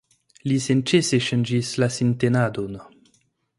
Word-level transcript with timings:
Li 0.51 0.55
senĉese 0.67 1.19
ŝanĝis 1.27 1.71
la 1.83 1.91
sintenadon. 1.99 2.83